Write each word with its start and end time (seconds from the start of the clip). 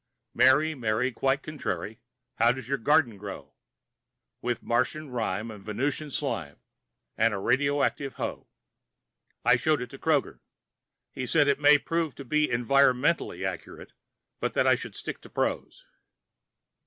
Mary, 0.33 0.73
Mary, 0.73 1.11
quite 1.11 1.43
contrary, 1.43 1.99
How 2.37 2.51
does 2.53 2.67
your 2.67 2.79
garden 2.79 3.19
grow? 3.19 3.53
With 4.41 4.63
Martian 4.63 5.11
rime, 5.11 5.63
Venusian 5.63 6.09
slime, 6.09 6.59
And 7.19 7.35
a 7.35 7.37
radioactive 7.37 8.15
hoe. 8.15 8.47
I 9.45 9.57
showed 9.57 9.79
it 9.79 9.91
to 9.91 9.99
Kroger. 9.99 10.39
He 11.11 11.27
says 11.27 11.45
it 11.45 11.59
may 11.59 11.77
prove 11.77 12.15
to 12.15 12.25
be 12.25 12.47
environmentally 12.47 13.45
accurate, 13.45 13.93
but 14.39 14.55
that 14.55 14.65
I 14.65 14.73
should 14.73 14.95
stick 14.95 15.21
to 15.21 15.29
prose. 15.29 15.85